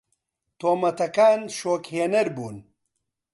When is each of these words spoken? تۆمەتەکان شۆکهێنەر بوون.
تۆمەتەکان 0.59 1.39
شۆکهێنەر 1.57 2.27
بوون. 2.35 2.57